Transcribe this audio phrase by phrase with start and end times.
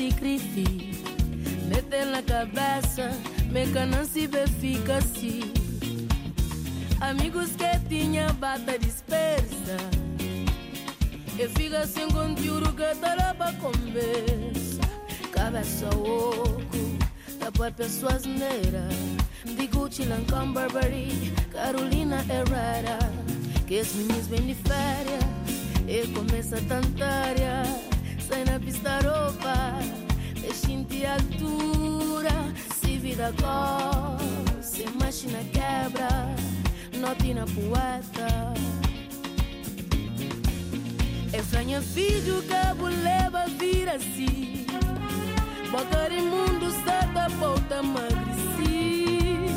[0.00, 0.92] E grite
[1.68, 3.10] Mete na cabeça,
[3.50, 5.52] meca não se vê, fica assim
[7.00, 9.76] Amigos que tinha bata dispersa.
[11.36, 14.80] E fica sem conteúdo que tá pra conversa
[15.32, 16.82] Cabeça oco
[17.52, 18.88] própria pessoas neira
[19.44, 22.98] De Gucci, Lancôme, Burberry Carolina Herrera.
[23.66, 25.24] Que os meninos vêm de férias
[25.86, 27.91] E começa a
[28.32, 29.78] Sai na pista roupa.
[30.40, 32.30] Deixa-te altura
[32.80, 34.16] Se vida cor
[34.62, 36.08] Se máquina quebra
[36.98, 38.54] Note na poeta.
[41.34, 44.64] É franha vídeo Cabo leva vira assim.
[45.70, 49.50] Botar em mundo certa volta emagreci.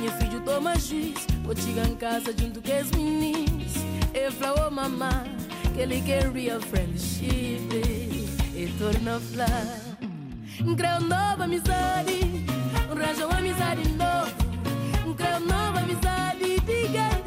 [0.00, 3.74] Meu filho toma juiz Vou chegar em casa junto com os meninos
[4.14, 5.24] E fala, oh mamá
[5.74, 8.03] Que ele quer real friendship
[8.78, 9.46] torna flá
[10.76, 12.20] Creu nova amizade
[12.90, 15.14] Arranja uma amizade novo.
[15.14, 17.23] Creu nova amizade Diga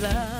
[0.00, 0.39] torna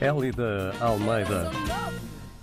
[0.00, 1.50] Hélida Almeida.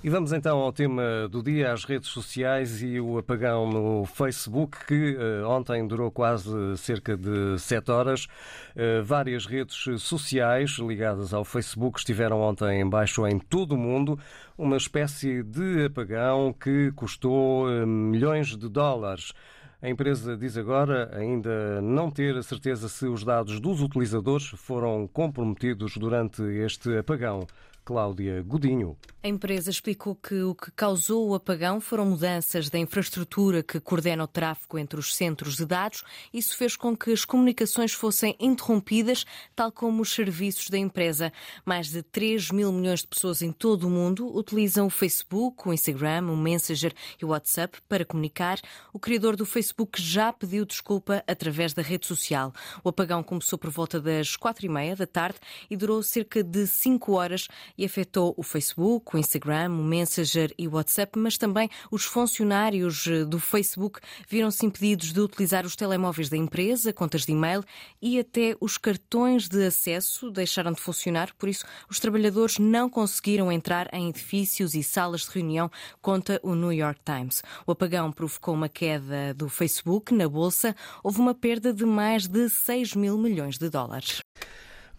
[0.03, 4.85] E vamos então ao tema do dia, as redes sociais e o apagão no Facebook,
[4.85, 8.27] que eh, ontem durou quase cerca de sete horas.
[8.75, 14.19] Eh, várias redes sociais ligadas ao Facebook estiveram ontem em baixo em todo o mundo.
[14.55, 19.33] Uma espécie de apagão que custou eh, milhões de dólares.
[19.79, 25.07] A empresa diz agora ainda não ter a certeza se os dados dos utilizadores foram
[25.07, 27.45] comprometidos durante este apagão.
[27.87, 28.97] Cláudia Godinho.
[29.23, 34.25] A empresa explicou que o que causou o apagão foram mudanças da infraestrutura que coordena
[34.25, 36.03] o tráfego entre os centros de dados.
[36.33, 39.25] Isso fez com que as comunicações fossem interrompidas,
[39.55, 41.31] tal como os serviços da empresa.
[41.65, 45.73] Mais de 3 mil milhões de pessoas em todo o mundo utilizam o Facebook, o
[45.73, 48.59] Instagram, o Messenger e o WhatsApp para comunicar.
[48.93, 52.53] O criador do Facebook já pediu desculpa através da rede social.
[52.83, 56.67] O apagão começou por volta das quatro e meia da tarde e durou cerca de
[56.67, 57.47] cinco horas
[57.77, 63.05] e afetou o Facebook, o Instagram, o Messenger e o WhatsApp, mas também os funcionários
[63.07, 67.63] eh, do Facebook viram-se impedidos de utilizar os telemóveis da empresa, contas de e-mail
[68.01, 73.51] e até os cartões de acesso deixaram de funcionar, por isso os trabalhadores não conseguiram
[73.51, 75.69] entrar em edifícios e salas de reunião,
[76.01, 77.41] conta o New York Times.
[77.65, 82.49] O apagão provocou uma queda do Facebook na bolsa, houve uma perda de mais de
[82.49, 84.21] 6 mil milhões de dólares.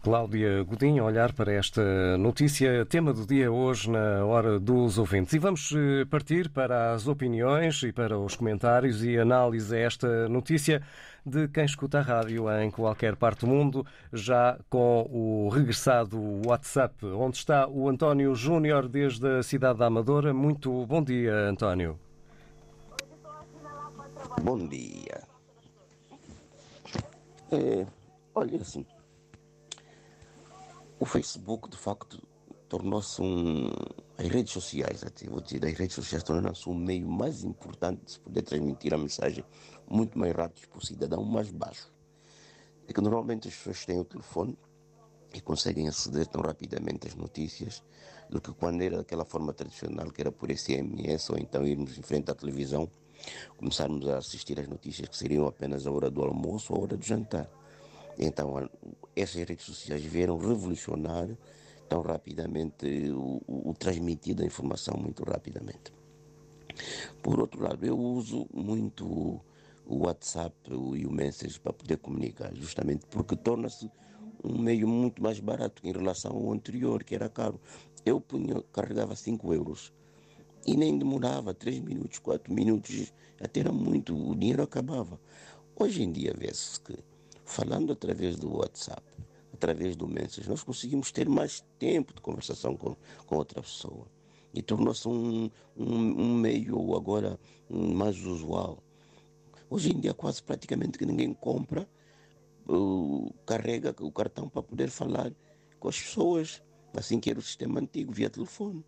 [0.01, 5.33] Cláudia Godinho, olhar para esta notícia, tema do dia hoje na hora dos ouvintes.
[5.33, 10.29] E vamos eh, partir para as opiniões e para os comentários e análise a esta
[10.29, 10.81] notícia
[11.25, 16.17] de quem escuta a rádio em qualquer parte do mundo, já com o regressado
[16.47, 20.33] WhatsApp, onde está o António Júnior desde a cidade da Amadora.
[20.33, 21.99] Muito bom dia, António.
[24.41, 25.23] Bom dia.
[27.51, 27.85] É,
[28.33, 28.85] olha assim,
[30.99, 32.21] o Facebook de facto
[32.67, 33.69] tornou-se um.
[34.17, 38.11] As redes sociais, até vou dizer, as redes sociais tornaram-se um meio mais importante de
[38.11, 39.45] se poder transmitir a mensagem
[39.89, 41.89] muito mais rápido para o cidadão mais baixo.
[42.85, 44.57] É que normalmente as pessoas têm o telefone
[45.33, 47.81] e conseguem aceder tão rapidamente às notícias
[48.29, 52.01] do que quando era daquela forma tradicional, que era por SMS ou então irmos em
[52.01, 52.89] frente à televisão,
[53.55, 56.97] começarmos a assistir às notícias que seriam apenas a hora do almoço ou a hora
[56.97, 57.49] do jantar.
[58.21, 58.69] Então,
[59.15, 61.29] essas redes sociais vieram revolucionar
[61.87, 65.93] tão rapidamente o, o, transmitir da informação muito rapidamente.
[67.23, 69.05] Por outro lado, eu uso muito
[69.85, 73.89] o WhatsApp e o Message para poder comunicar, justamente porque torna-se
[74.43, 77.59] um meio muito mais barato em relação ao anterior, que era caro.
[78.05, 78.21] Eu
[78.73, 79.93] carregava 5 euros
[80.67, 85.19] e nem demorava 3 minutos, 4 minutos, até era muito, o dinheiro acabava.
[85.75, 86.97] Hoje em dia vê-se que
[87.49, 89.01] falando através do WhatsApp,
[89.51, 94.05] através do Message, nós conseguimos ter mais tempo de conversação com, com outra pessoa.
[94.53, 98.77] E tornou-se um, um, um, meio agora mais usual.
[99.69, 101.89] Hoje em dia, quase praticamente que ninguém compra,
[102.67, 105.33] uh, carrega o cartão para poder falar
[105.79, 106.61] com as pessoas,
[106.93, 108.85] assim que era o sistema antigo, via telefone.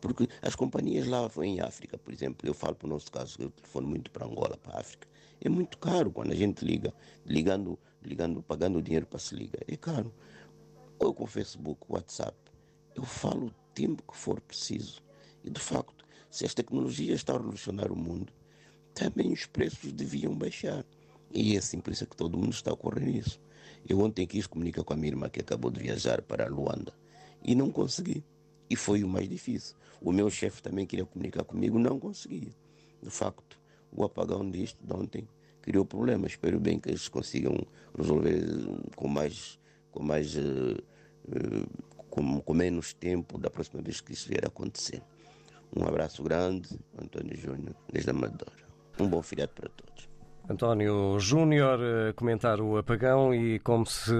[0.00, 3.50] Porque as companhias lá em África, por exemplo, eu falo para o nosso caso, eu
[3.50, 5.08] telefono muito para Angola, para a África.
[5.40, 6.92] É muito caro quando a gente liga,
[7.24, 9.62] ligando, ligando, pagando dinheiro para se ligar.
[9.66, 10.12] É caro.
[10.98, 12.36] Ou com Facebook, WhatsApp,
[12.94, 15.02] eu falo o tempo que for preciso.
[15.44, 18.32] E de facto, se as tecnologias estão a revolucionar o mundo,
[18.94, 20.84] também os preços deviam baixar.
[21.32, 23.40] E é assim por isso que todo mundo está a correr nisso.
[23.88, 26.92] Eu ontem quis comunicar com a minha irmã que acabou de viajar para Luanda
[27.42, 28.24] e não consegui.
[28.68, 29.76] E foi o mais difícil.
[30.00, 32.52] O meu chefe também queria comunicar comigo, não conseguia.
[33.02, 33.58] De facto,
[33.92, 35.28] o apagão disto de ontem
[35.62, 36.32] criou problemas.
[36.32, 37.56] Espero bem que eles consigam
[37.96, 38.40] resolver
[38.94, 39.58] com mais,
[39.90, 40.40] com mais, uh,
[41.28, 45.02] uh, com, com, menos tempo da próxima vez que isso vier a acontecer.
[45.76, 46.68] Um abraço grande,
[47.00, 48.66] António Júnior, desde Amadora.
[48.98, 50.08] Um bom feriado para todos.
[50.48, 54.14] António Júnior a comentar o apagão e como se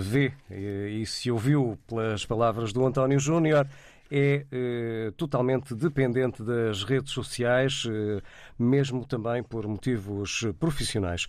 [0.00, 3.68] vê e se ouviu pelas palavras do António Júnior,
[4.10, 8.22] é eh, totalmente dependente das redes sociais, eh,
[8.58, 11.26] mesmo também por motivos profissionais.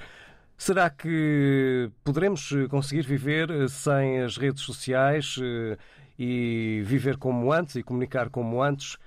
[0.57, 5.77] Será que poderemos conseguir viver sem as redes sociais eh,
[6.19, 8.97] e viver como antes e comunicar como antes?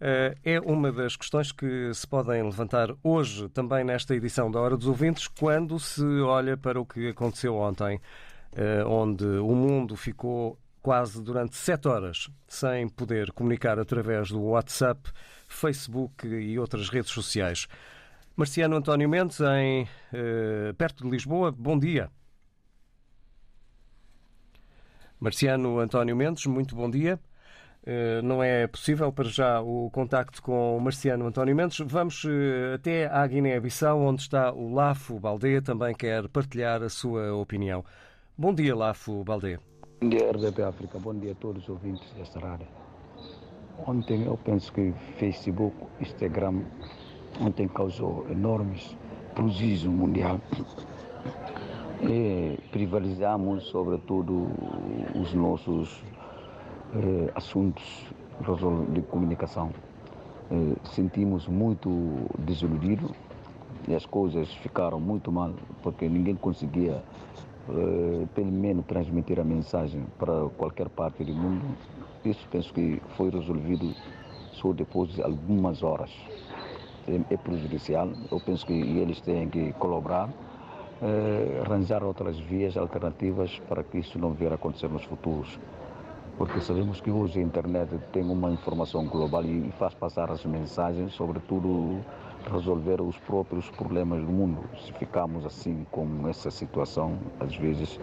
[0.00, 4.76] Eh, é uma das questões que se podem levantar hoje, também nesta edição da Hora
[4.76, 8.00] dos Ouvintes, quando se olha para o que aconteceu ontem,
[8.56, 15.10] eh, onde o mundo ficou quase durante sete horas sem poder comunicar através do WhatsApp,
[15.48, 17.66] Facebook e outras redes sociais.
[18.36, 22.10] Marciano António Mendes, em, eh, perto de Lisboa, bom dia.
[25.18, 27.18] Marciano António Mendes, muito bom dia.
[27.86, 31.78] Uh, não é possível para já o contacto com o Marciano António Mendes.
[31.86, 37.34] Vamos uh, até à Guiné-Bissau, onde está o Lafo Baldé, também quer partilhar a sua
[37.34, 37.84] opinião.
[38.36, 39.58] Bom dia, Lafo Baldé.
[40.04, 40.98] Bom dia, RDP África.
[40.98, 42.66] Bom dia a todos os ouvintes desta rádio.
[43.86, 46.60] Ontem eu penso que Facebook, Instagram,
[47.40, 48.94] ontem causou enormes
[49.34, 50.38] prodígios mundial.
[52.02, 52.58] E
[53.62, 54.46] sobretudo,
[55.18, 56.04] os nossos
[56.96, 58.06] eh, assuntos
[58.92, 59.70] de comunicação.
[60.50, 61.88] Eh, sentimos muito
[62.40, 63.10] desiludido
[63.88, 67.02] e as coisas ficaram muito mal porque ninguém conseguia
[68.34, 71.76] pelo menos transmitir a mensagem para qualquer parte do mundo.
[72.24, 73.94] Isso penso que foi resolvido
[74.52, 76.10] só depois de algumas horas.
[77.08, 78.08] é, é prejudicial.
[78.30, 80.28] Eu penso que eles têm que colaborar,
[81.02, 85.58] eh, arranjar outras vias alternativas para que isso não venha a acontecer nos futuros.
[86.36, 91.14] Porque sabemos que hoje a internet tem uma informação global e faz passar as mensagens,
[91.14, 92.04] sobretudo
[92.50, 94.64] resolver os próprios problemas do mundo.
[94.84, 97.98] Se ficarmos assim com essa situação, às vezes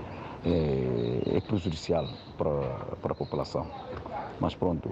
[0.46, 2.08] é, é prejudicial
[2.38, 3.68] para, para a população.
[4.40, 4.90] Mas pronto,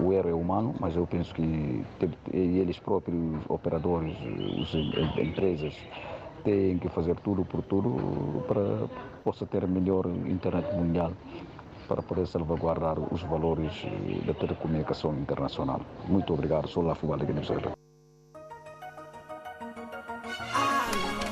[0.00, 1.84] o erro é humano, mas eu penso que
[2.32, 4.16] eles próprios, operadores,
[4.62, 5.74] as empresas,
[6.44, 8.88] têm que fazer tudo por tudo para
[9.24, 11.12] possa ter melhor internet mundial
[11.86, 13.72] para poder salvaguardar os valores
[14.24, 15.80] da telecomunicação internacional.
[16.08, 17.34] Muito obrigado, sou Lafo Alegre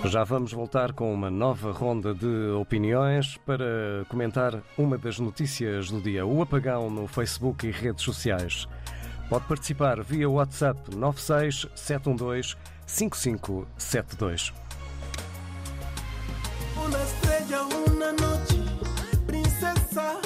[0.09, 6.01] Já vamos voltar com uma nova ronda de opiniões para comentar uma das notícias do
[6.01, 8.67] dia: o apagão no Facebook e redes sociais.
[9.29, 14.55] Pode participar via WhatsApp 96 712 5572.
[16.83, 18.65] Una estrella, una noche,
[19.27, 20.19] princesa,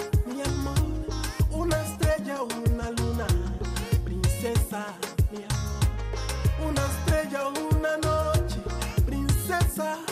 [9.72, 10.11] princesa,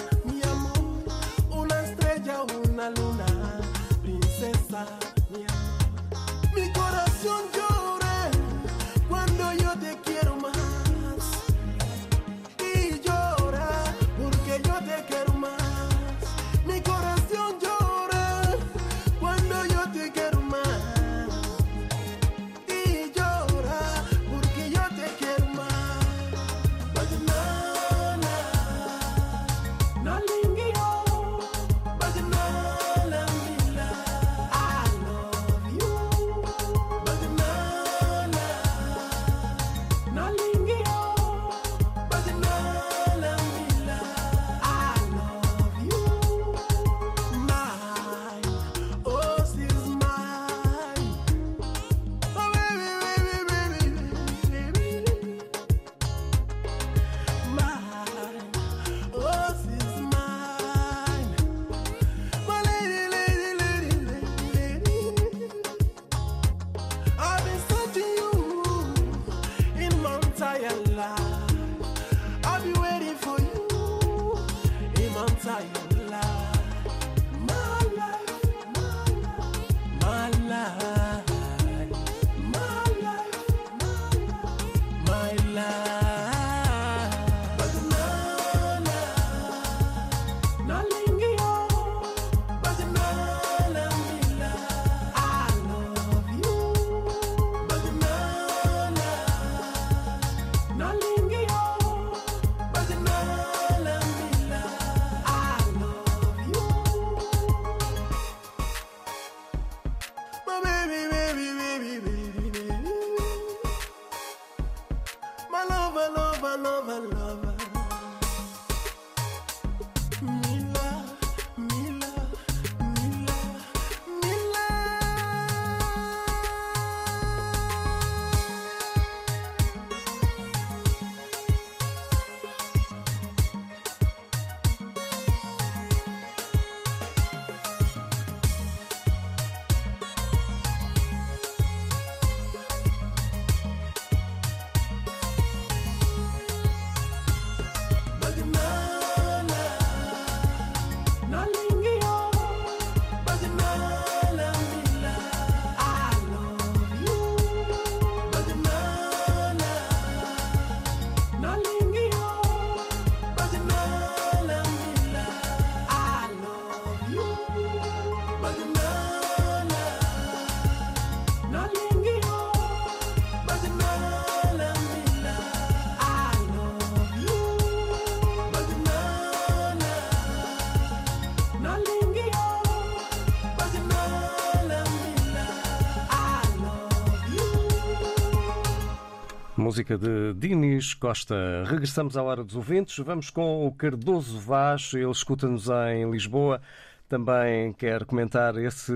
[189.81, 191.65] Música de Dinis Costa.
[191.65, 192.99] Regressamos à hora dos ouvintes.
[192.99, 194.93] Vamos com o Cardoso Vaz.
[194.93, 196.61] Ele escuta-nos em Lisboa.
[197.09, 198.93] Também quer comentar esse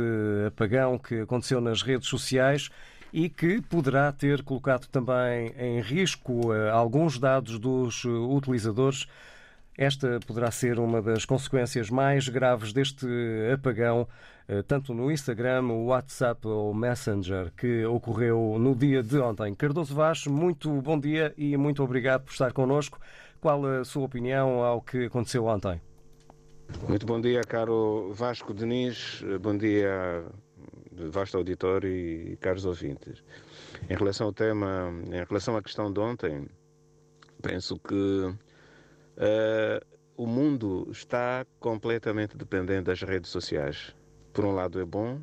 [0.47, 2.69] apagão que aconteceu nas redes sociais
[3.15, 9.07] e que poderá ter colocado também em risco eh, alguns dados dos eh, utilizadores.
[9.77, 13.07] Esta poderá ser uma das consequências mais graves deste
[13.53, 14.07] apagão,
[14.47, 19.53] eh, tanto no Instagram, WhatsApp ou Messenger, que ocorreu no dia de ontem.
[19.53, 23.01] Cardoso Vaz, muito bom dia e muito obrigado por estar connosco.
[23.41, 25.81] Qual a sua opinião ao que aconteceu ontem?
[26.89, 29.25] Muito bom dia, caro Vasco Diniz.
[29.41, 30.25] Bom dia,
[30.93, 33.25] vasto auditório e caros ouvintes.
[33.91, 36.47] Em relação ao tema, em relação à questão de ontem,
[37.43, 38.35] penso que
[39.17, 39.85] Uh,
[40.17, 43.95] o mundo está completamente dependente das redes sociais.
[44.33, 45.21] Por um lado é bom,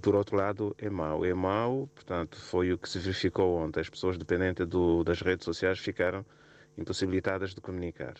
[0.00, 1.24] por outro lado é mau.
[1.24, 3.80] É mau, portanto, foi o que se verificou ontem.
[3.80, 6.24] As pessoas dependentes do, das redes sociais ficaram
[6.76, 8.14] impossibilitadas de comunicar.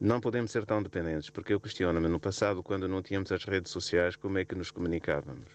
[0.00, 3.72] Não podemos ser tão dependentes, porque eu questiono-me, no passado, quando não tínhamos as redes
[3.72, 5.48] sociais, como é que nos comunicávamos?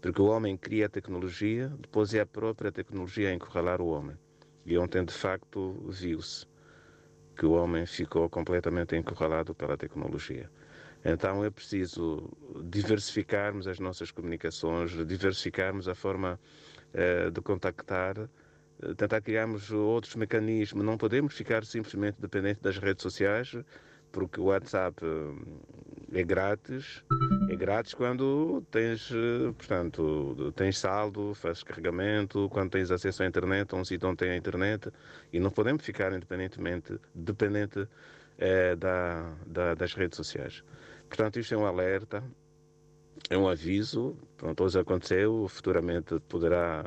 [0.00, 4.16] Porque o homem cria a tecnologia, depois é a própria tecnologia a encurralar o homem.
[4.64, 6.46] E ontem, de facto, viu-se
[7.36, 10.50] que o homem ficou completamente encurralado pela tecnologia.
[11.04, 12.30] Então é preciso
[12.64, 16.40] diversificarmos as nossas comunicações, diversificarmos a forma
[16.94, 20.82] eh, de contactar, eh, tentar criarmos outros mecanismos.
[20.82, 23.54] Não podemos ficar simplesmente dependentes das redes sociais,
[24.14, 27.04] porque o WhatsApp eh, é grátis,
[27.50, 29.10] é grátis quando tens,
[29.58, 34.36] portanto, tens saldo, fazes carregamento, quando tens acesso à internet, um sítio onde tem a
[34.36, 34.92] internet,
[35.32, 37.88] e não podemos ficar independentemente, dependente
[38.38, 40.62] é, da, da, das redes sociais.
[41.08, 42.22] Portanto, isto é um alerta,
[43.28, 46.84] é um aviso, pronto, hoje aconteceu, futuramente poderá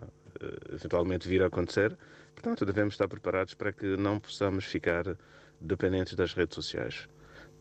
[0.71, 1.97] eventualmente vir a acontecer,
[2.33, 5.17] portanto, devemos estar preparados para que não possamos ficar
[5.59, 7.07] dependentes das redes sociais.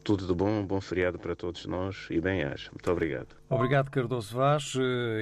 [0.06, 2.70] Tudo de bom, bom feriado para todos nós e bem-aja.
[2.70, 3.26] Muito obrigado.
[3.50, 4.74] Obrigado, Cardoso Vaz,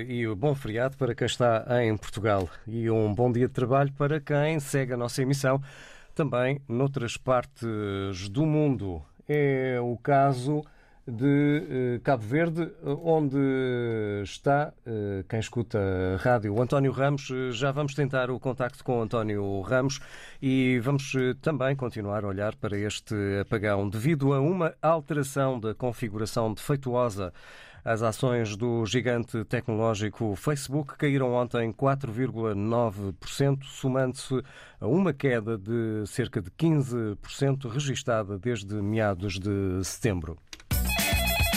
[0.06, 2.50] e um bom feriado para quem está em Portugal.
[2.66, 5.58] E um bom dia de trabalho para quem segue a nossa emissão
[6.14, 9.02] também noutras partes do mundo.
[9.26, 10.62] É o caso
[11.06, 12.70] de Cabo Verde,
[13.02, 13.38] onde
[14.22, 14.72] está
[15.28, 17.30] quem escuta a rádio, o António Ramos.
[17.52, 20.00] Já vamos tentar o contacto com o António Ramos
[20.40, 23.88] e vamos também continuar a olhar para este apagão.
[23.88, 27.32] Devido a uma alteração da configuração defeituosa
[27.84, 34.42] as ações do gigante tecnológico Facebook caíram ontem 4,9%, somando-se
[34.80, 40.38] a uma queda de cerca de 15% registada desde meados de setembro.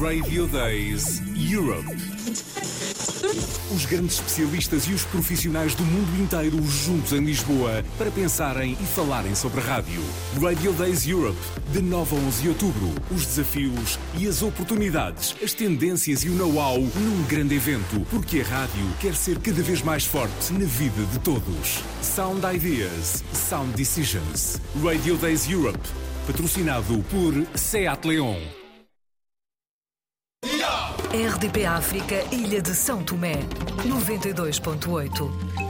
[0.00, 1.86] Radio Days Europe.
[3.72, 8.84] Os grandes especialistas e os profissionais do mundo inteiro juntos em Lisboa para pensarem e
[8.86, 10.02] falarem sobre rádio.
[10.42, 11.38] Radio Days Europe,
[11.72, 12.88] de 9 a 11 de outubro.
[13.10, 18.44] Os desafios e as oportunidades, as tendências e o know-how num grande evento, porque a
[18.44, 21.80] rádio quer ser cada vez mais forte na vida de todos.
[22.02, 24.60] Sound Ideas, Sound Decisions.
[24.82, 25.88] Radio Days Europe,
[26.26, 28.63] patrocinado por Seat Leon.
[31.14, 33.34] RDP África, Ilha de São Tomé,
[33.86, 35.63] 92.8.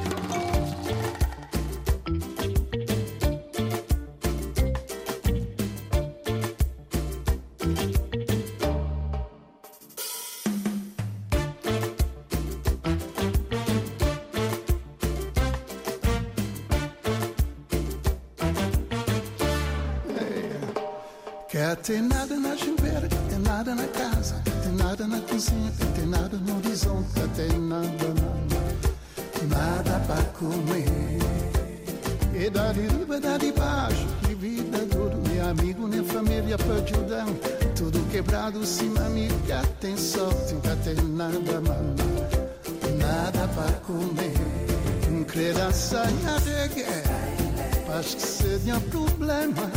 [46.14, 49.70] criança de guerra, acho que seria problema.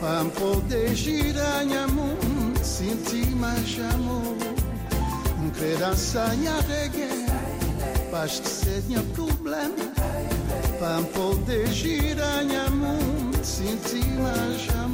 [0.00, 2.16] Para poder girar minha mão,
[2.62, 4.36] sentir mais amor.
[5.40, 9.74] Um criança de guerra, acho que seria problema.
[10.78, 12.98] Para poder girar minha mão,
[13.42, 14.87] sentir mais amor.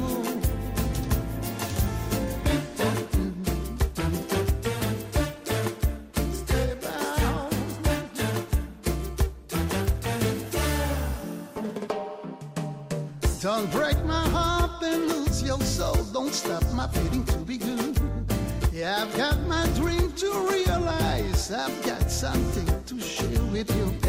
[16.85, 17.97] My feeling to be good.
[18.71, 21.51] Yeah, I've got my dream to realize.
[21.51, 24.04] I've got something to share with you.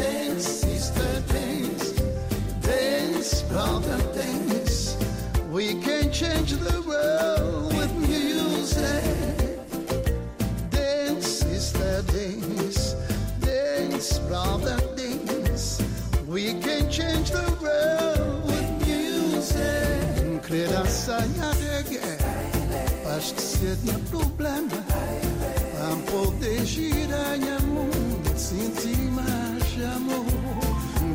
[23.17, 24.69] Acho que seria problema.
[25.79, 30.25] Vamos poder girar em mundo, sentir mais amor.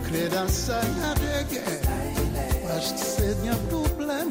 [0.09, 0.81] Criança
[1.21, 1.63] reggae,
[2.77, 4.31] acho que seria problema.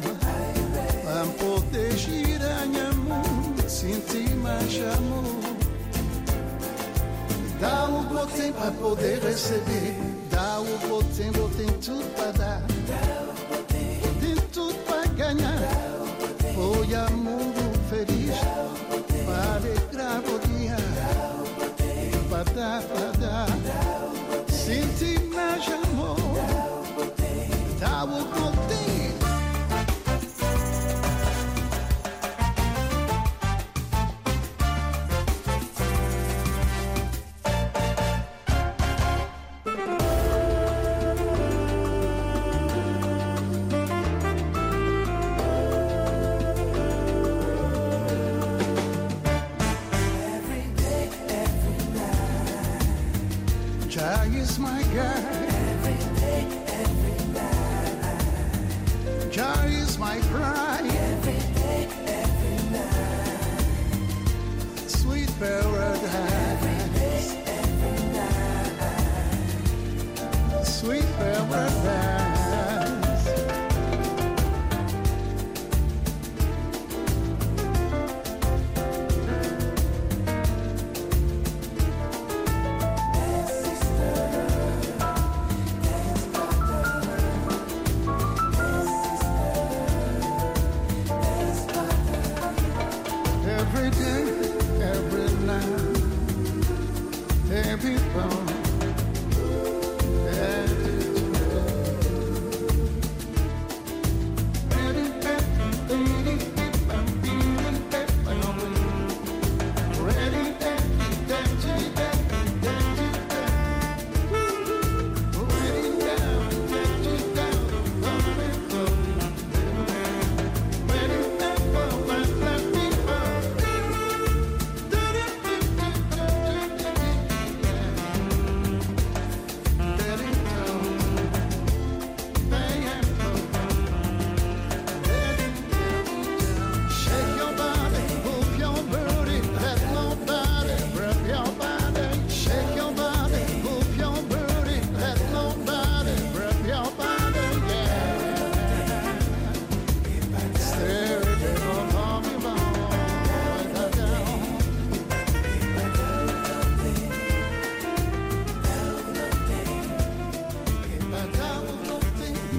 [1.05, 5.41] Vamos poder girar em mundo, sentir mais amor.
[7.59, 9.95] Dá o que tem para poder receber.
[10.29, 12.80] Dá o que tem, tem tudo para dar.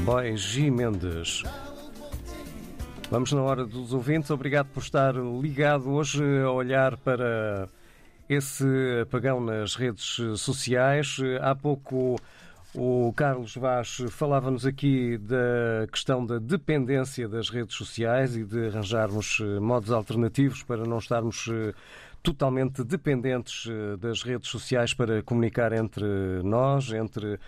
[0.05, 0.71] Boy G.
[0.71, 1.43] Mendes.
[3.11, 4.31] Vamos na hora dos ouvintes.
[4.31, 7.69] Obrigado por estar ligado hoje a olhar para
[8.29, 8.65] esse
[9.03, 11.19] apagão nas redes sociais.
[11.41, 12.17] Há pouco
[12.75, 19.41] o Carlos Vaz falava-nos aqui da questão da dependência das redes sociais e de arranjarmos
[19.61, 21.51] modos alternativos para não estarmos
[22.23, 26.05] totalmente dependentes das redes sociais para comunicar entre
[26.45, 27.39] nós, entre eh,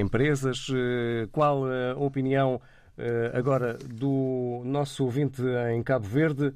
[0.00, 0.66] empresas.
[0.70, 2.60] Eh, Qual a opinião
[2.98, 5.42] eh, agora do nosso ouvinte
[5.74, 6.54] em Cabo Verde,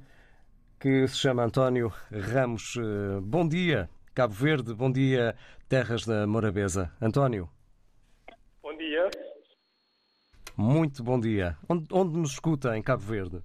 [0.79, 2.77] que se chama António Ramos?
[2.77, 5.35] Eh, Bom dia, Cabo Verde, bom dia,
[5.69, 6.93] terras da Morabeza.
[7.01, 7.49] António,
[8.63, 9.09] Bom dia.
[10.57, 11.57] muito bom dia.
[11.69, 13.41] Onde, onde nos escuta em Cabo Verde?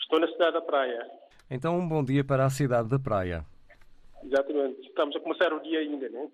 [0.00, 0.98] Estou na cidade da Praia.
[1.50, 3.44] Então, um bom dia para a cidade da Praia.
[4.24, 4.80] Exatamente.
[4.88, 6.28] Estamos a começar o dia ainda, né?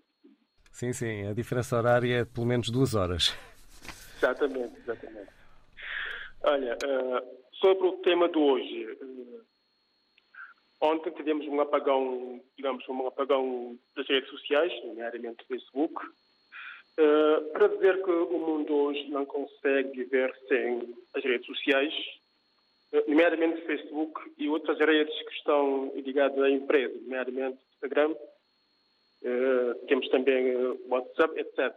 [0.73, 3.37] Sim, sim, a diferença horária é de pelo menos duas horas.
[4.17, 5.31] Exatamente, exatamente.
[6.43, 7.25] Olha, eh,
[7.61, 8.99] sobre o tema de hoje.
[9.01, 9.41] eh,
[10.81, 15.95] ontem tivemos um apagão, digamos, um apagão das redes sociais, nomeadamente Facebook,
[16.97, 21.95] eh, para dizer que o mundo hoje não consegue viver sem as redes sociais,
[23.07, 28.15] nomeadamente Facebook e outras redes que estão ligadas à empresa, nomeadamente Instagram,
[29.87, 31.75] temos também eh, WhatsApp, etc.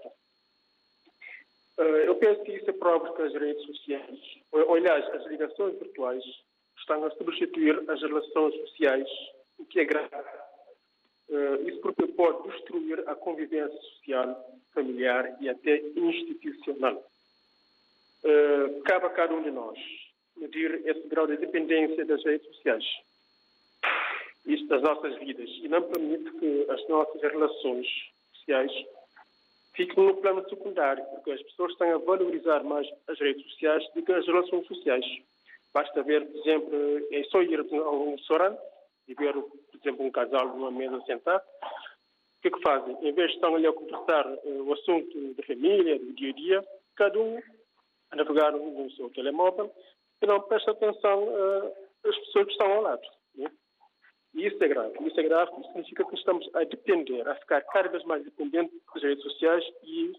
[1.78, 4.20] Eh, eu penso que isso é próprio que as redes sociais,
[4.52, 6.24] ou, ou, aliás, as ligações virtuais,
[6.78, 9.08] estão a substituir as relações sociais,
[9.58, 10.10] o que é grave.
[11.30, 17.04] Eh, isso porque pode destruir a convivência social, familiar e até institucional.
[18.24, 19.78] Eh, cabe a cada um de nós
[20.38, 22.84] medir esse grau de dependência das redes sociais
[24.46, 27.88] isso das nossas vidas e não permite que as nossas relações
[28.34, 28.72] sociais
[29.74, 34.04] fique no plano secundário, porque as pessoas estão a valorizar mais as redes sociais do
[34.04, 35.06] que as relações sociais.
[35.74, 38.60] Basta ver, por exemplo, é só ir a um restaurante
[39.08, 41.44] e ver, por exemplo, um casal numa mesa sentado.
[41.44, 42.98] O que é que fazem?
[43.02, 46.34] Em vez de estar ali a conversar eh, o assunto da família, do dia a
[46.34, 47.42] dia, cada um
[48.12, 49.74] a navegar no seu telemóvel
[50.22, 53.08] e não presta atenção eh, às pessoas que estão ao lado.
[54.36, 54.94] E isso é grave.
[55.08, 58.78] Isso é grave porque significa que estamos a depender, a ficar cada vez mais dependentes
[58.94, 60.12] das redes sociais e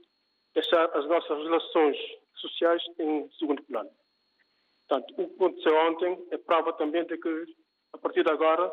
[0.55, 1.97] deixar as nossas relações
[2.35, 3.91] sociais em segundo plano.
[4.89, 7.45] Portanto, o que aconteceu ontem é prova também de que,
[7.93, 8.73] a partir de agora,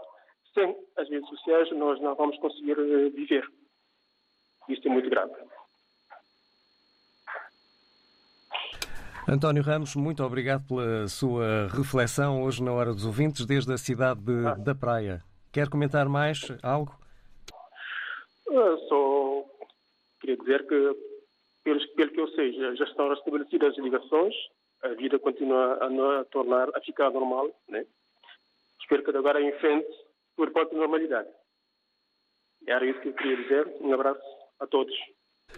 [0.54, 3.46] sem as redes sociais, nós não vamos conseguir eh, viver.
[4.70, 5.34] Isso é muito grave.
[9.28, 14.22] António Ramos, muito obrigado pela sua reflexão hoje na Hora dos Ouvintes, desde a cidade
[14.22, 15.24] de, da Praia.
[15.54, 16.92] Quer comentar mais algo?
[18.48, 19.46] Uh, só
[20.20, 20.98] queria dizer que,
[21.64, 24.34] pelo, pelo que eu sei, já, já estão restabelecidas as ligações,
[24.82, 27.86] a vida continua a, a tornar, a ficar normal, né?
[28.82, 29.88] Espero que de agora em frente
[30.36, 31.30] tudo volte à normalidade.
[32.68, 33.68] Era isso que eu queria dizer.
[33.80, 34.22] Um abraço
[34.60, 34.94] a todos.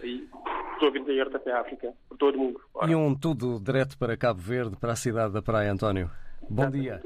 [0.02, 0.28] E
[0.76, 2.60] os ouvintes da RTP África, por todo mundo.
[2.86, 6.10] E um tudo direto para Cabo Verde, para a cidade da Praia, António.
[6.50, 7.00] Bom dia.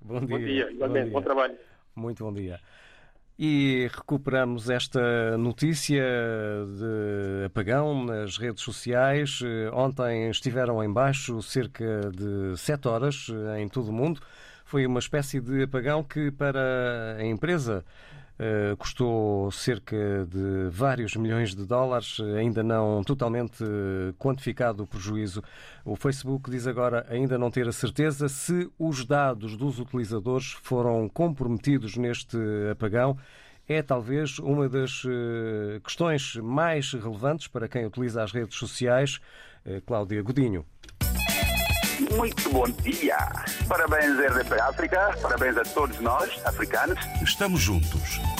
[0.00, 0.38] Bom dia.
[0.38, 1.10] Bom dia, igualmente.
[1.10, 1.69] Bom, bom trabalho.
[2.00, 2.58] Muito bom dia.
[3.38, 9.40] E recuperamos esta notícia de apagão nas redes sociais.
[9.74, 13.26] Ontem estiveram em baixo cerca de sete horas
[13.58, 14.20] em todo o mundo.
[14.64, 17.84] Foi uma espécie de apagão que para a empresa
[18.78, 23.62] custou cerca de vários milhões de dólares, ainda não totalmente
[24.18, 25.42] quantificado o prejuízo.
[25.84, 31.08] O Facebook diz agora ainda não ter a certeza se os dados dos utilizadores foram
[31.08, 32.38] comprometidos neste
[32.72, 33.18] apagão.
[33.68, 35.02] É talvez uma das
[35.84, 39.20] questões mais relevantes para quem utiliza as redes sociais.
[39.86, 40.64] Cláudia Godinho.
[42.16, 43.16] Muito bom dia.
[43.68, 45.16] Parabéns, RDP África.
[45.20, 46.98] Parabéns a todos nós, africanos.
[47.22, 48.18] Estamos juntos,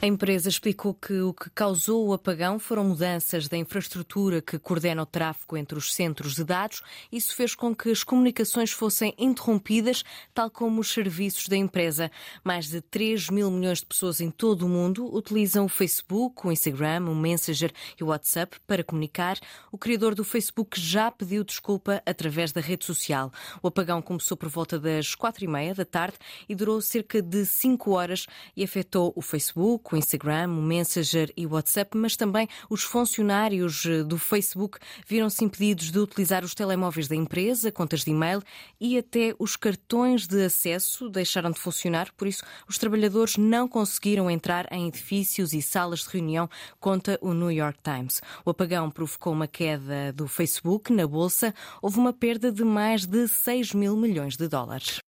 [0.00, 5.02] A empresa explicou que o que causou o apagão foram mudanças da infraestrutura que coordena
[5.02, 6.82] o tráfego entre os centros de dados.
[7.10, 12.12] Isso fez com que as comunicações fossem interrompidas, tal como os serviços da empresa.
[12.44, 16.52] Mais de 3 mil milhões de pessoas em todo o mundo utilizam o Facebook, o
[16.52, 19.36] Instagram, o Messenger e o WhatsApp para comunicar.
[19.72, 23.32] O criador do Facebook já pediu desculpa através da rede social.
[23.60, 27.44] O apagão começou por volta das quatro e meia da tarde e durou cerca de
[27.44, 32.48] cinco horas e afetou o Facebook, o Instagram, o Messenger e o WhatsApp, mas também
[32.68, 38.42] os funcionários do Facebook viram-se impedidos de utilizar os telemóveis da empresa, contas de e-mail
[38.80, 44.30] e até os cartões de acesso deixaram de funcionar, por isso os trabalhadores não conseguiram
[44.30, 46.48] entrar em edifícios e salas de reunião,
[46.80, 48.20] conta o New York Times.
[48.44, 53.28] O apagão provocou uma queda do Facebook na bolsa, houve uma perda de mais de
[53.28, 55.00] 6 mil milhões de dólares.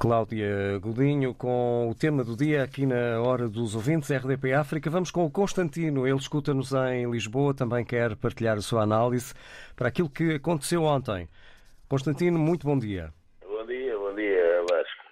[0.00, 4.88] Cláudia Godinho, com o tema do dia aqui na Hora dos Ouvintes RDP África.
[4.88, 9.34] Vamos com o Constantino, ele escuta-nos em Lisboa, também quer partilhar a sua análise
[9.76, 11.28] para aquilo que aconteceu ontem.
[11.86, 13.12] Constantino, muito bom dia.
[13.46, 15.02] Bom dia, bom dia, Vasco.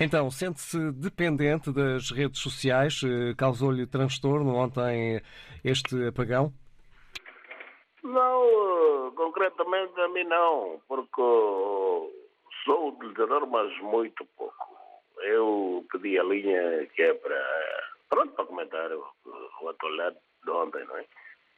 [0.00, 3.02] Então, sente-se dependente das redes sociais?
[3.36, 5.22] Causou-lhe transtorno ontem
[5.62, 6.52] este apagão?
[8.02, 11.22] Não, concretamente a mim não, porque
[12.64, 14.54] sou utilizador, mas muito pouco.
[15.18, 17.84] Eu pedi a linha que é para.
[18.08, 19.06] Pronto, para comentar o,
[19.62, 21.06] o atualidade de ontem, não é?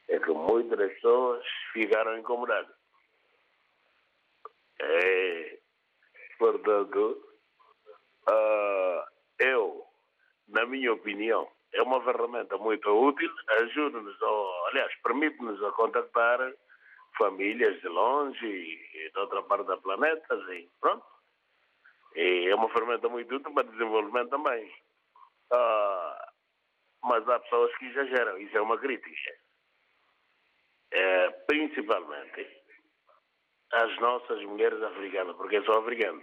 [0.09, 2.75] É que muitas pessoas ficaram incomodadas.
[4.79, 5.59] É,
[6.39, 7.23] portanto,
[8.29, 9.05] uh,
[9.39, 9.85] eu,
[10.49, 14.17] na minha opinião, é uma ferramenta muito útil, ajuda-nos,
[14.69, 16.53] aliás, permite-nos a contactar
[17.17, 21.05] famílias de longe e de outra parte do planeta, e pronto.
[22.15, 24.73] E é uma ferramenta muito útil para desenvolvimento também.
[25.53, 26.33] Ah,
[27.05, 29.31] mas há pessoas que exageram, isso é uma crítica.
[30.91, 32.49] É, principalmente
[33.73, 36.23] as nossas mulheres africanas, porque eu sou africano,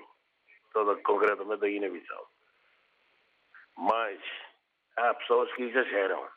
[0.71, 2.27] toda concretamente a Guiné-Bissau.
[3.77, 4.19] Mas
[4.97, 6.27] há pessoas que exageram.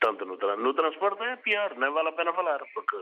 [0.00, 2.96] Tanto no, no transporte é pior, nem vale a pena falar, porque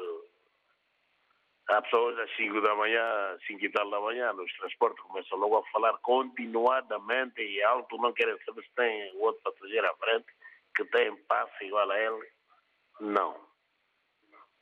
[1.69, 5.59] há pessoas às 5 da manhã, 5 e tal da manhã, nos transportes começam logo
[5.59, 10.27] a falar continuadamente e alto, não querem saber se tem outro passageiro à frente,
[10.75, 12.29] que tem passe igual a ele.
[13.01, 13.37] Não.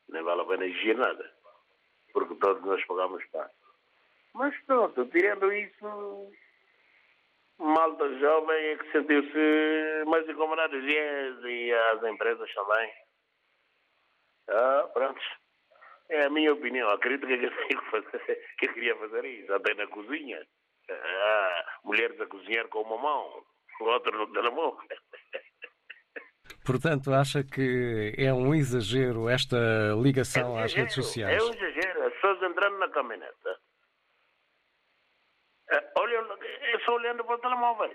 [0.09, 1.33] Nem vale a pena exigir nada,
[2.12, 3.55] porque todos nós pagamos passe.
[4.35, 6.31] Mas pronto, tirando isso,
[7.59, 12.92] malta jovem é que sentiu-se mais incomodada, e as empresas também.
[14.49, 15.21] Ah, pronto.
[16.09, 16.88] É a minha opinião.
[16.90, 19.53] A crítica que eu, tenho que fazer, que eu queria fazer é isso.
[19.53, 20.47] Até na cozinha.
[20.88, 23.45] Ah, mulheres a cozinhar com uma mão,
[23.81, 24.79] outra no telemóvel.
[26.64, 29.57] Portanto, acha que é um exagero esta
[30.01, 31.40] ligação às redes sociais?
[31.40, 32.05] É um exagero.
[32.05, 33.59] As pessoas entrando na caminhoneta.
[35.70, 37.92] Ah, olha, é só olhando para o telemóvel.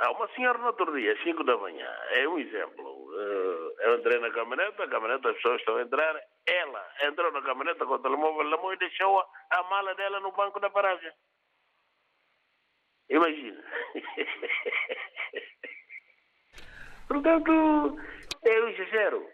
[0.00, 3.10] Há uma senhora no outro dia, às 5 da manhã, é um exemplo.
[3.18, 6.20] Ah, eu entrei na caminhoneta, a caminhoneta, as pessoas estão a entrar.
[6.46, 10.20] Ela entrou na caminhoneta com o telemóvel na mão e deixou a, a mala dela
[10.20, 11.12] no banco da paragem.
[13.10, 13.64] Imagina.
[17.08, 17.50] Portanto,
[18.44, 19.26] é um exagero.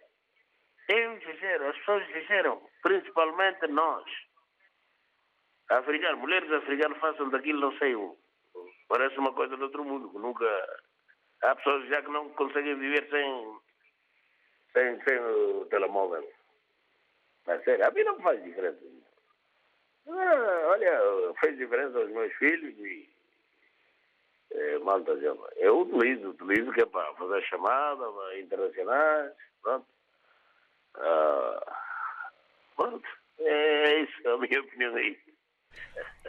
[0.88, 1.68] É um exagero.
[1.68, 2.62] As pessoas exageram.
[2.82, 4.04] Principalmente nós.
[5.70, 7.94] Africanos, mulheres africanas façam daquilo não sei.
[8.88, 10.10] Parece uma coisa de outro mundo.
[10.18, 10.44] Nunca.
[11.42, 13.58] Há pessoas já que não conseguem viver sem,
[14.72, 16.26] sem, sem o telemóvel.
[17.46, 18.78] Mas sério, a mim não faz diferença.
[20.06, 23.08] Ah, olha, fez diferença aos meus filhos e
[24.52, 25.12] é, malta.
[25.56, 29.86] Eu utilizo, utilizo que é para fazer chamada, para internacionais, pronto.
[30.96, 31.76] Ah,
[32.76, 33.08] pronto.
[33.38, 35.23] É isso, a minha opinião é isso.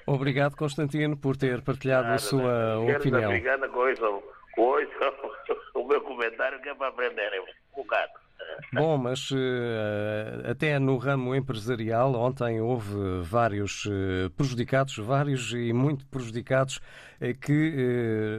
[0.06, 3.32] Obrigado, Constantino, por ter partilhado a sua Quero opinião.
[3.90, 4.94] isso, com isso,
[5.74, 8.26] o meu comentário que é para aprenderem um bocado.
[8.72, 16.06] Bom, mas eh, até no ramo empresarial, ontem houve vários eh, prejudicados, vários e muito
[16.08, 16.80] prejudicados,
[17.34, 17.74] que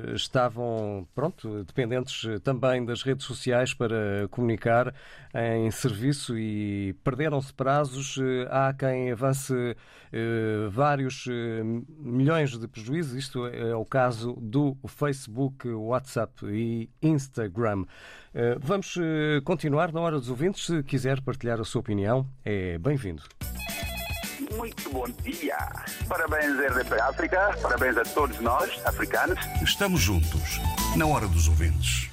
[0.09, 4.95] eh, estavam, pronto, dependentes eh, também das redes sociais para comunicar
[5.35, 8.19] em serviço e perderam-se prazos.
[8.19, 9.55] Eh, Há quem avance
[10.13, 11.63] eh, vários eh,
[11.99, 13.15] milhões de prejuízos.
[13.15, 17.85] Isto é o caso do Facebook, WhatsApp e Instagram.
[18.35, 20.67] Eh, Vamos eh, continuar na hora dos ouvintes.
[20.67, 23.23] Se quiser partilhar a sua opinião, é bem-vindo.
[24.55, 25.57] Muito bom dia.
[26.09, 27.59] Parabéns, RDP África.
[27.61, 29.39] Parabéns a todos nós, africanos.
[29.63, 30.61] Estamos juntos,
[30.95, 32.11] na hora dos ouvintes.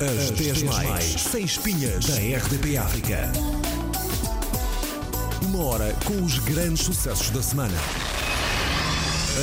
[0.00, 3.32] As 10 mais sem espinhas da RDP África.
[5.42, 7.78] Uma hora com os grandes sucessos da semana.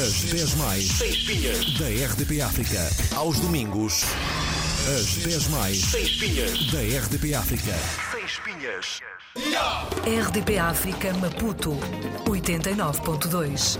[0.06, 2.90] As 10 mais sem espinhas da RDP África.
[3.16, 4.04] Aos domingos.
[4.98, 7.76] As 10 mais sem espinhas da RDP África.
[8.12, 9.02] Sem espinhas.
[10.28, 11.78] RDP África Maputo
[12.26, 13.78] 89.2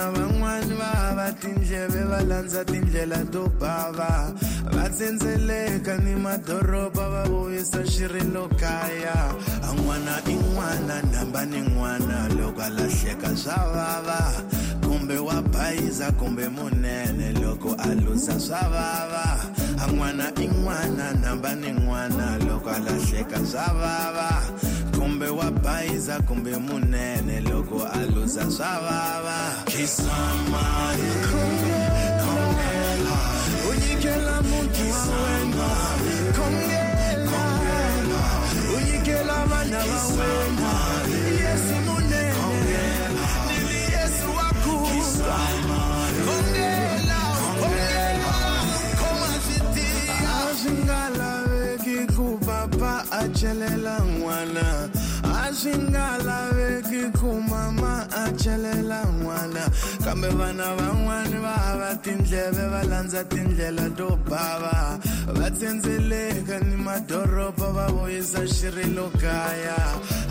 [0.00, 4.32] vana van'wani va hava tindleve va landza tindlela to bava.
[4.72, 9.34] Va tsenzeleka ni madoroba va vuyisa xirilo kaya.
[9.62, 9.70] A
[10.26, 14.44] i n'wana namba ni n'wana loko a lahleka swa vava.
[14.82, 19.26] Kumbe wa bayiza kumbe munene loko a luza swa vava.
[19.78, 19.86] A
[20.40, 24.69] i n'wana namba ni n'wana loko a lahleka swa vava
[25.00, 29.38] kumbe wa bayiza kumbe munene loko a luza swa vava
[29.70, 33.16] khisamani khongela.
[33.68, 35.70] U nyikela muti wena
[36.36, 37.40] khongela.
[38.74, 40.72] u nyikela vana va wena
[41.42, 42.44] yesu munene.
[43.46, 45.38] nini yesu wa kufa
[46.26, 47.20] khongela
[47.58, 48.34] khongela.
[49.00, 54.29] khoma switika a swi nga laveki ku papa a celela n'wana a
[55.60, 59.64] swi nga laveki ku mama a celela n'wana.
[60.00, 64.96] Kambe vana van'wani va hava tindleve va landza tindlela to bava.
[65.36, 69.80] Va tsenzeleka ni madoroba va vuyisa xirilo kaya.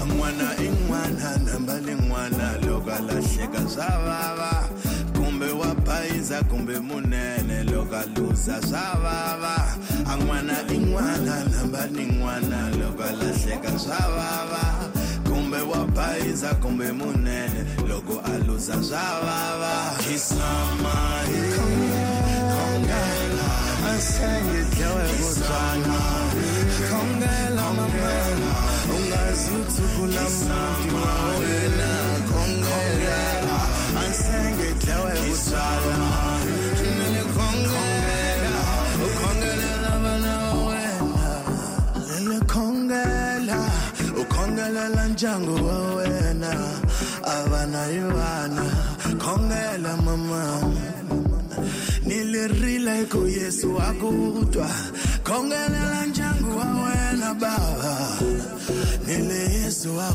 [0.09, 4.53] N'wana i n'wana namba li n'wana loko a lahleka swa vava.
[5.13, 9.55] Kumbe wa bayiza kumbe munene loko a luza swa vava.
[10.09, 14.98] A n'wana i n'wana namba ni n'wana loko a lahleka swa vava.
[15.79, 21.39] mapaisa kumbe munene loko aluza zvavava kisamai
[22.51, 23.49] kongela
[23.91, 25.05] asenge dyawe
[26.89, 27.59] kongela
[44.79, 46.51] kongela njango wa wena
[47.23, 48.63] avana yuana
[49.19, 50.61] khongela mama.
[52.05, 54.69] Ni lirile ku yesu wa kongela
[55.23, 57.95] khongelela njango wa wena baba.
[59.07, 60.09] Ni le yesu wa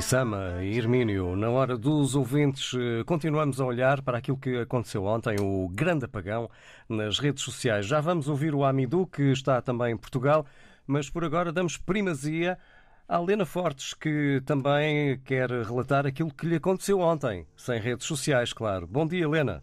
[0.00, 0.02] kumama.
[0.02, 5.36] Kisama, Hermínio, na hora dos ouvintes, eh, continuamos a olhar para aquilo que aconteceu ontem,
[5.38, 6.48] o grande apagão
[6.88, 7.86] nas redes sociais.
[7.86, 10.46] Já vamos ouvir o Amidu, que está também em Portugal,
[10.86, 12.58] mas por agora damos primazia
[13.06, 18.52] à Lena Fortes, que também quer relatar aquilo que lhe aconteceu ontem, sem redes sociais,
[18.52, 18.86] claro.
[18.86, 19.62] Bom dia, Lena.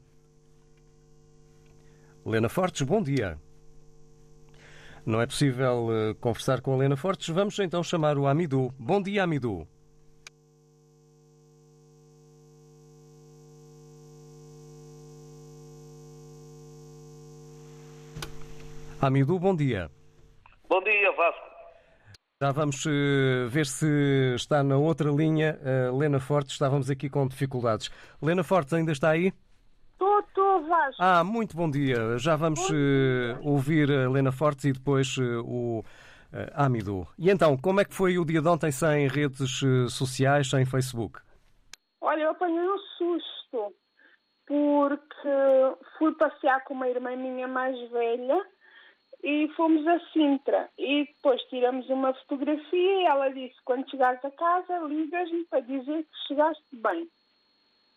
[2.26, 3.40] Lena Fortes, bom dia.
[5.06, 8.74] Não é possível eh, conversar com a Lena Fortes, vamos então chamar o Amidu.
[8.78, 9.68] Bom dia, Amidu.
[19.08, 19.90] Amidu, bom dia.
[20.68, 21.48] Bom dia, Vasco.
[22.44, 25.58] Já vamos eh, ver se está na outra linha.
[25.64, 27.90] eh, Lena Fortes, estávamos aqui com dificuldades.
[28.22, 29.32] Lena Fortes ainda está aí?
[29.94, 31.02] Estou, estou, Vasco.
[31.02, 32.18] Ah, muito bom dia.
[32.18, 35.86] Já vamos eh, ouvir a Lena Fortes e depois o
[36.54, 37.08] Amidu.
[37.18, 41.22] E então, como é que foi o dia de ontem sem redes sociais, sem Facebook?
[42.02, 43.74] Olha, eu apanhei um susto
[44.46, 45.30] porque
[45.98, 48.46] fui passear com uma irmã minha mais velha
[49.24, 50.70] e fomos a Sintra.
[50.78, 56.04] E depois tiramos uma fotografia e ela disse: quando chegares a casa, ligas-me para dizer
[56.04, 57.10] que chegaste bem.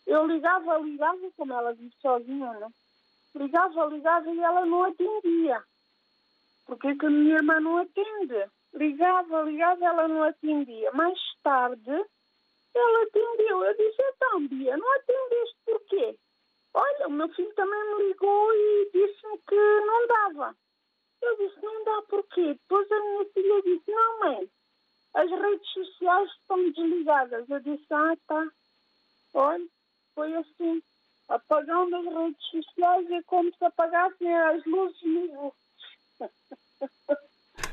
[0.07, 2.69] Eu ligava, ligava, como ela disse sozinha, né?
[3.35, 5.63] Ligava, ligava e ela não atendia.
[6.67, 8.51] Porque é que a minha irmã não atende?
[8.75, 10.91] Ligava, ligava, ela não atendia.
[10.93, 12.05] Mais tarde,
[12.75, 13.65] ela atendeu.
[13.65, 16.17] Eu disse, então, Bia, não atendeste porquê?
[16.75, 20.57] Olha, o meu filho também me ligou e disse-me que não dava.
[21.23, 22.55] Eu disse, não dá porquê?
[22.55, 24.51] Depois a minha filha disse, não, mãe,
[25.15, 27.51] as redes sociais estão desligadas.
[27.51, 28.49] Eu disse, ah, tá.
[29.35, 29.67] Olha,
[30.15, 30.83] foi assim.
[31.29, 35.53] Apagão das redes sociais é como se apagassem as luzes no rua.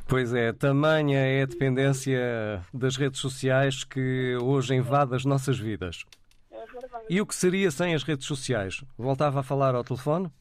[0.10, 6.06] Pois é, tamanha é a dependência das redes sociais que hoje invade as nossas vidas.
[6.50, 6.66] É.
[7.10, 8.86] E o que seria sem as redes sociais?
[8.98, 10.32] Voltava a falar ao telefone?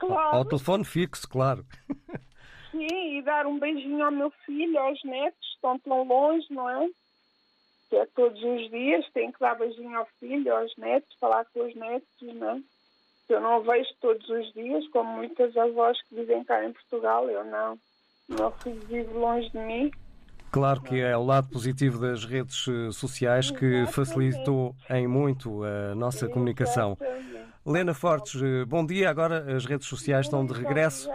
[0.00, 0.36] Claro.
[0.36, 1.64] Ao telefone fixo, claro.
[2.70, 6.88] Sim, e dar um beijinho ao meu filho, aos netos, estão tão longe, não é?
[7.90, 11.66] Que é todos os dias, tem que dar beijinho ao filho, aos netos, falar com
[11.66, 12.60] os netos, não é?
[13.26, 17.28] Que eu não vejo todos os dias, como muitas avós que vivem cá em Portugal,
[17.28, 17.74] eu não.
[18.28, 19.90] O meu filho vive longe de mim.
[20.50, 25.94] Claro que é o lado positivo das redes eh, sociais que facilitou em muito a
[25.94, 26.98] nossa comunicação.
[27.64, 29.08] Lena Fortes, eh, bom dia.
[29.10, 31.08] Agora as redes sociais estão de regresso.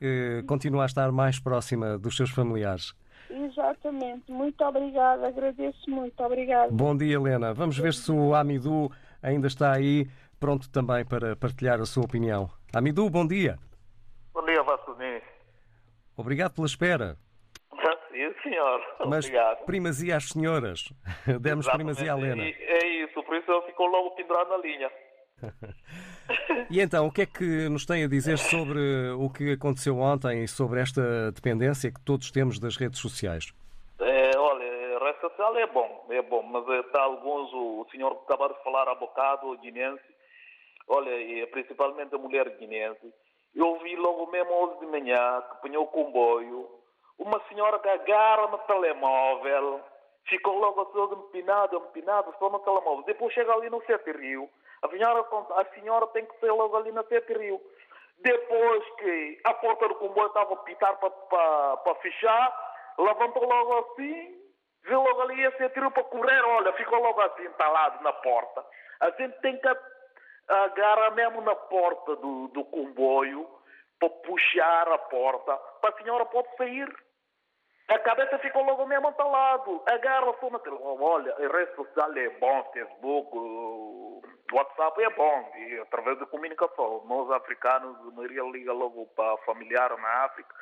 [0.00, 2.92] Eh, Continua a estar mais próxima dos seus familiares.
[3.30, 4.30] Exatamente.
[4.32, 6.72] Muito obrigada, agradeço muito, obrigada.
[6.72, 7.54] Bom dia, Helena.
[7.54, 8.90] Vamos ver se o Amidu
[9.22, 10.08] ainda está aí,
[10.40, 12.50] pronto também para partilhar a sua opinião.
[12.72, 13.56] Amidu, bom dia.
[14.34, 14.96] Bom dia, Vasco.
[16.16, 17.16] Obrigado pela espera.
[18.60, 18.80] Senhor.
[19.08, 19.64] Mas Obrigado.
[19.64, 20.92] primazia às senhoras.
[21.40, 22.44] Demos primazia à Helena.
[22.44, 24.90] E- É isso, por isso eu fico logo pendurado na linha.
[26.70, 28.78] E então, o que é que nos tem a dizer sobre
[29.18, 33.52] o que aconteceu ontem e sobre esta dependência que todos temos das redes sociais?
[33.98, 38.24] É, olha, a rede social é bom, é bom, mas está alguns, o, senhor que
[38.26, 40.04] acabou de falar há bocado, o guinense,
[40.86, 43.12] olha, e principalmente a mulher guinense,
[43.56, 45.16] eu vi logo mesmo 11 de manhã,
[45.48, 46.68] que apanhou o comboio,
[47.20, 49.80] uma senhora que agarra no telemóvel,
[50.26, 53.04] ficou logo toda empinada, empinada, só no telemóvel.
[53.04, 54.48] Depois chega ali no Sete Rio,
[54.82, 55.20] a senhora,
[55.56, 57.60] a senhora tem que ser logo ali no Sete Rio.
[58.22, 64.34] Depois que a porta do comboio estava a pitar para fechar, levantou logo assim,
[64.84, 68.64] viu logo ali esse tiro para correr, olha, ficou logo assim entalado na porta.
[69.00, 69.68] A gente tem que
[70.48, 73.48] agarrar mesmo na porta do, do comboio
[73.98, 76.88] para puxar a porta, para a senhora pode sair.
[77.90, 79.82] A cabeça ficou logo mesmo atalado.
[79.86, 80.96] Agarra só na televisão.
[81.02, 83.36] Olha, a rede social é bom, Facebook,
[84.52, 87.02] WhatsApp é bom, e através de comunicação.
[87.06, 90.54] Nós africanos, a maioria liga logo para familiar na África.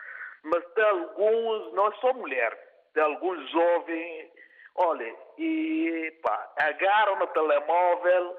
[0.42, 2.58] Mas tem alguns, nós somos mulheres,
[2.94, 4.30] tem alguns jovens,
[4.76, 8.36] olha, e pá, agarram no telemóvel,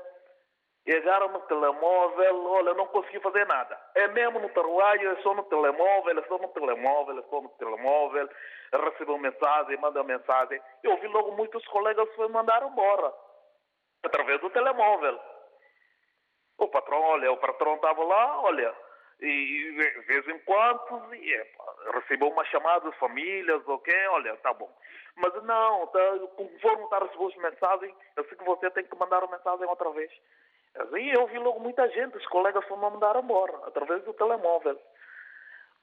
[0.88, 3.80] agarram no telemóvel, olha, não consegui fazer nada.
[3.96, 7.50] É mesmo no trabalho, é só no telemóvel, é só no telemóvel, é só no
[7.50, 8.30] telemóvel,
[8.72, 10.62] recebo mensagem, manda mensagem.
[10.84, 13.14] Eu vi logo muitos colegas me mandaram embora,
[14.04, 15.20] através do telemóvel.
[16.58, 18.76] O patrão, olha, o patrão estava lá, olha,
[19.22, 21.46] e de vez em quando e,
[21.94, 24.70] recebeu uma chamada de famílias, ok, olha, tá bom.
[25.16, 26.00] Mas não, tá,
[26.38, 30.12] conforme está as mensagens, eu sei que você tem que mandar a mensagem outra vez.
[30.76, 34.80] Assim eu vi logo muita gente, os colegas foram me mandar embora, através do telemóvel.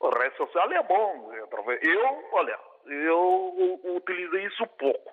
[0.02, 1.32] A rede social é bom.
[1.32, 5.12] Eu, olha, eu utilizo isso pouco.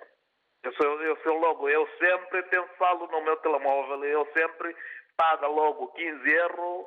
[0.64, 4.76] Eu, sou, eu sou logo, eu sempre pensalo no meu telemóvel, eu sempre
[5.18, 6.86] pago logo 15 euros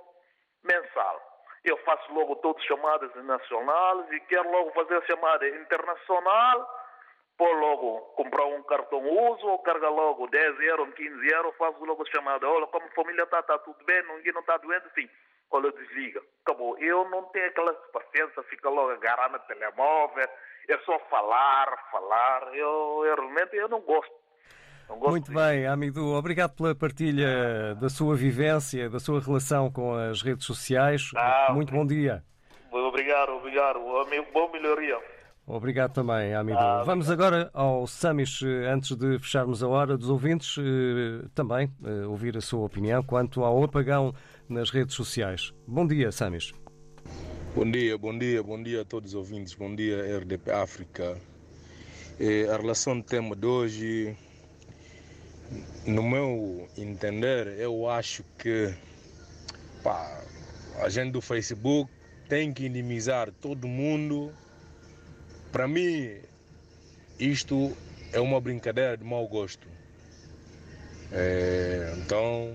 [0.64, 1.20] mensal.
[1.64, 6.85] Eu faço logo todas as chamadas nacionais e quero logo fazer a chamada internacional,
[7.36, 12.02] pôr logo, comprar um cartão uso, ou carga logo 10 euros, 15 euros, faço logo
[12.02, 12.48] a chamada.
[12.48, 15.08] Olha, como a família está, está tudo bem, ninguém não está doente, sim.
[15.50, 16.20] Olha, desliga.
[16.44, 16.76] Acabou.
[16.78, 20.28] Eu não tenho aquela paciência, fica logo agarrado no telemóvel,
[20.68, 22.54] é só falar, falar.
[22.54, 24.12] Eu, eu realmente eu não gosto.
[24.88, 30.46] Muito bem, Amidu, obrigado pela partilha da sua vivência, da sua relação com as redes
[30.46, 31.10] sociais.
[31.16, 32.22] Ah, Muito bom dia.
[32.70, 33.80] Obrigado, obrigado.
[33.80, 35.15] Boa melhoria.
[35.46, 36.58] Obrigado também, Amidu.
[36.58, 40.56] Ah, Vamos agora ao Samis, antes de fecharmos a hora dos ouvintes,
[41.34, 41.72] também
[42.08, 44.12] ouvir a sua opinião quanto ao apagão
[44.48, 45.52] nas redes sociais.
[45.66, 46.52] Bom dia, Samis.
[47.54, 49.54] Bom dia, bom dia, bom dia a todos os ouvintes.
[49.54, 51.16] Bom dia, RDP África.
[52.18, 54.16] E a relação do tema de hoje
[55.86, 58.74] no meu entender, eu acho que
[59.84, 60.24] pá,
[60.82, 61.88] a gente do Facebook
[62.28, 64.32] tem que inimizar todo mundo.
[65.56, 66.18] Para mim,
[67.18, 67.74] isto
[68.12, 69.66] é uma brincadeira de mau gosto.
[71.10, 72.54] É, então,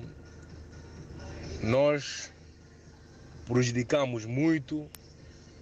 [1.63, 2.31] nós
[3.47, 4.87] prejudicamos muito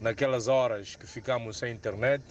[0.02, 2.22] naquelas horas que ficamos sem internet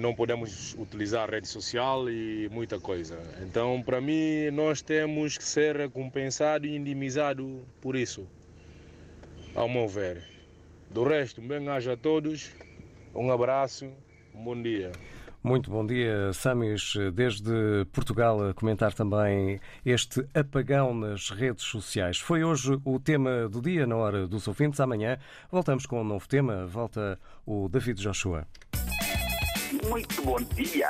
[0.00, 3.16] não podemos utilizar rede social e muita coisa.
[3.42, 8.26] Então, para mim, nós temos que ser recompensados e indemnizados por isso,
[9.54, 10.20] ao meu ver.
[10.90, 12.50] Do resto, bem-aja a todos,
[13.14, 13.86] um abraço,
[14.34, 14.92] um bom dia.
[15.42, 22.18] Muito bom dia, Samis, desde Portugal, a comentar também este apagão nas redes sociais.
[22.18, 24.80] Foi hoje o tema do dia na hora dos ouvintes.
[24.80, 25.18] Amanhã
[25.52, 26.66] voltamos com um novo tema.
[26.66, 28.46] Volta o David Joshua.
[29.86, 30.88] Muito bom dia.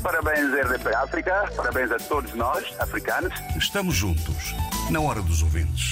[0.00, 1.50] Parabéns, RDP África.
[1.56, 3.32] Parabéns a todos nós, africanos.
[3.56, 4.54] Estamos juntos,
[4.88, 5.84] na hora dos ouvintes.